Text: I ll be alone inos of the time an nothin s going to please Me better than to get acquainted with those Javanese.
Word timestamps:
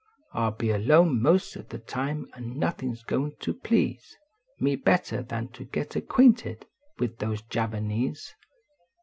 I 0.33 0.47
ll 0.47 0.51
be 0.53 0.71
alone 0.71 1.19
inos 1.19 1.55
of 1.55 1.69
the 1.69 1.77
time 1.77 2.27
an 2.33 2.57
nothin 2.57 2.93
s 2.93 3.03
going 3.03 3.35
to 3.41 3.53
please 3.53 4.17
Me 4.59 4.75
better 4.75 5.21
than 5.21 5.49
to 5.49 5.63
get 5.63 5.95
acquainted 5.95 6.65
with 6.97 7.19
those 7.19 7.43
Javanese. 7.43 8.33